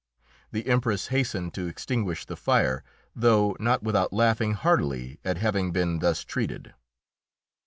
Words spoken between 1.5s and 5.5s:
to extinguish the fire, though not without laughing heartily at